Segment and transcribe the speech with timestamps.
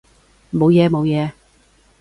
[0.51, 1.31] 冇嘢冇嘢